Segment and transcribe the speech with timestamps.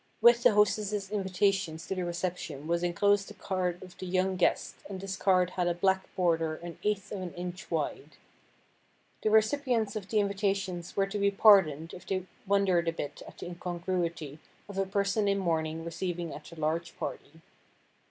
[0.19, 4.77] With the hostess' invitations to the reception was enclosed the card of the young guest,
[4.89, 8.17] and this card had a black border an eighth of an inch wide.
[9.21, 13.37] The recipients of the invitations were to be pardoned if they wondered a bit at
[13.37, 17.41] the incongruity of a person in mourning receiving at a large party.